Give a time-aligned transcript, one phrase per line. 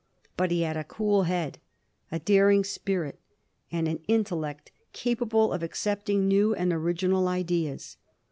[0.35, 1.59] But he had a cool head,
[2.11, 3.19] a daring spirit,
[3.71, 7.97] and an intellect capable of accepting new and original ideas.